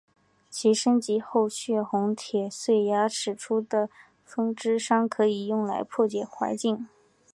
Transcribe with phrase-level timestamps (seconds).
[0.49, 3.87] 其升级后血红铁碎牙使出的
[4.25, 6.79] 风之伤可以用来破坏结界。